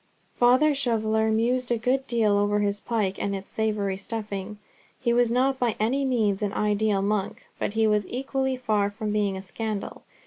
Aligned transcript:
Father 0.33 0.73
Shoveller 0.73 1.29
mused 1.31 1.69
a 1.71 1.77
good 1.77 2.07
deal 2.07 2.35
over 2.35 2.57
his 2.61 2.79
pike 2.79 3.19
and 3.21 3.35
its 3.35 3.51
savoury 3.51 3.97
stuffing. 3.97 4.57
He 4.99 5.13
was 5.13 5.29
not 5.29 5.59
by 5.59 5.75
any 5.79 6.05
means 6.05 6.41
an 6.41 6.53
ideal 6.53 7.03
monk, 7.03 7.45
but 7.59 7.73
he 7.73 7.85
was 7.85 8.07
equally 8.09 8.57
far 8.57 8.89
from 8.89 9.11
being 9.13 9.37
a 9.37 9.43
scandal. 9.43 10.01